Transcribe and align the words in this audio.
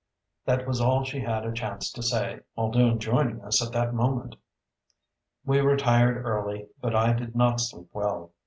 That 0.45 0.67
was 0.67 0.81
all 0.81 1.03
she 1.03 1.19
had 1.19 1.45
a 1.45 1.51
chance 1.53 1.91
to 1.91 2.01
say, 2.01 2.39
Muldoon 2.57 2.97
joining 2.97 3.39
us 3.41 3.63
at 3.63 3.71
that 3.73 3.93
moment. 3.93 4.35
We 5.45 5.59
retired 5.59 6.25
early, 6.25 6.69
but 6.81 6.95
I 6.95 7.13
did 7.13 7.35
not 7.35 7.61
sleep 7.61 7.89
well. 7.93 8.31